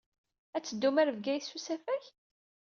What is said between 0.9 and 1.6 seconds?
ɣer Bgayet s